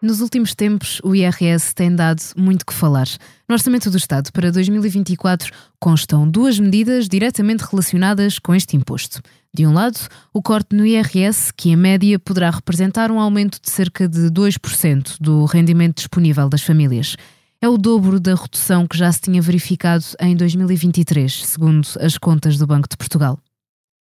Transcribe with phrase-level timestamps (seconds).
[0.00, 3.08] Nos últimos tempos, o IRS tem dado muito que falar.
[3.48, 9.20] No Orçamento do Estado para 2024 constam duas medidas diretamente relacionadas com este imposto.
[9.52, 9.98] De um lado,
[10.32, 15.16] o corte no IRS, que em média poderá representar um aumento de cerca de 2%
[15.20, 17.16] do rendimento disponível das famílias.
[17.60, 22.56] É o dobro da redução que já se tinha verificado em 2023, segundo as contas
[22.56, 23.36] do Banco de Portugal.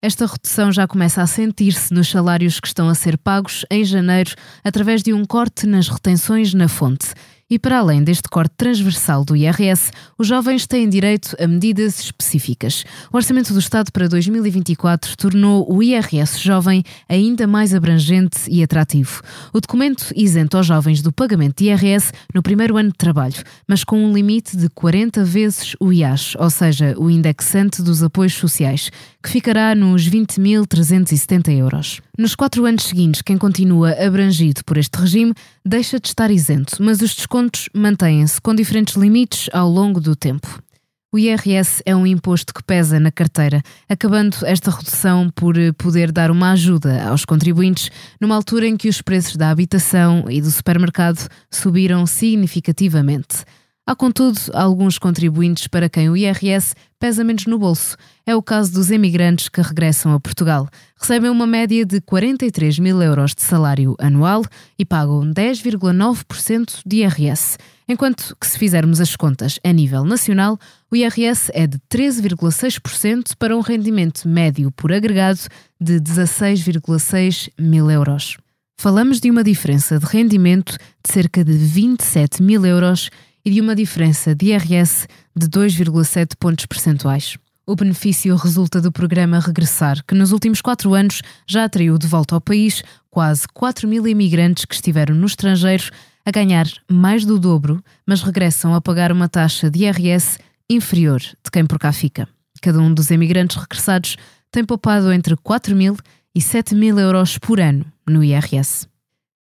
[0.01, 4.33] Esta redução já começa a sentir-se nos salários que estão a ser pagos em janeiro
[4.63, 7.09] através de um corte nas retenções na fonte.
[7.51, 12.85] E para além deste corte transversal do IRS, os jovens têm direito a medidas específicas.
[13.11, 19.23] O Orçamento do Estado para 2024 tornou o IRS jovem ainda mais abrangente e atrativo.
[19.51, 23.83] O documento isenta os jovens do pagamento de IRS no primeiro ano de trabalho, mas
[23.83, 28.91] com um limite de 40 vezes o IAS, ou seja, o indexante dos apoios sociais,
[29.23, 32.03] que ficará nos 20.370 euros.
[32.19, 35.33] Nos quatro anos seguintes, quem continua abrangido por este regime
[35.65, 37.38] deixa de estar isento, mas os descontos
[37.75, 40.63] mantêm-se com diferentes limites ao longo do tempo.
[41.11, 46.31] O IRS é um imposto que pesa na carteira, acabando esta redução por poder dar
[46.31, 51.27] uma ajuda aos contribuintes numa altura em que os preços da habitação e do supermercado
[51.51, 53.45] subiram significativamente.
[53.89, 57.97] Há, contudo, alguns contribuintes para quem o IRS pesa menos no bolso.
[58.27, 60.69] É o caso dos emigrantes que regressam a Portugal.
[61.01, 64.45] Recebem uma média de 43 mil euros de salário anual
[64.79, 67.57] e pagam 10,9% de IRS.
[67.89, 70.59] Enquanto que, se fizermos as contas a nível nacional,
[70.91, 75.41] o IRS é de 13,6% para um rendimento médio por agregado
[75.81, 78.37] de 16,6 mil euros.
[78.81, 83.11] Falamos de uma diferença de rendimento de cerca de 27 mil euros
[83.49, 87.39] e de uma diferença de IRS de 2,7 pontos percentuais.
[87.67, 92.35] O benefício resulta do programa Regressar, que nos últimos quatro anos já atraiu de volta
[92.35, 95.85] ao país quase 4 mil imigrantes que estiveram no estrangeiro
[96.27, 100.39] a ganhar mais do dobro, mas regressam a pagar uma taxa de IRS
[100.69, 102.29] inferior de quem por cá fica.
[102.61, 104.19] Cada um dos imigrantes regressados
[104.53, 105.97] tem poupado entre 4 mil
[106.35, 108.87] e 7 mil euros por ano no IRS.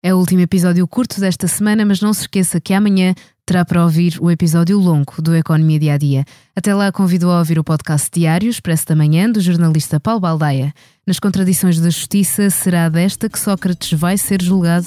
[0.08, 3.14] É o último episódio curto desta semana, mas não se esqueça que amanhã
[3.44, 6.24] terá para ouvir o episódio longo do Economia Dia a Dia.
[6.56, 10.72] Até lá, convido a ouvir o podcast diário Expresso da Manhã, do jornalista Paulo Baldaia.
[11.06, 14.86] Nas contradições da justiça, será desta que Sócrates vai ser julgado?